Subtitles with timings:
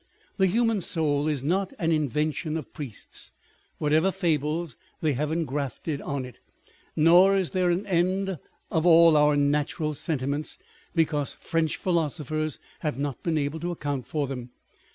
[0.37, 3.31] The human soul is not an invention of priests,
[3.77, 6.39] whatever fables they have engraftqd on it;
[6.95, 8.39] nor is there an end
[8.71, 10.57] of all our natural sentiments
[10.95, 14.49] because French philosophers have not been able to account for them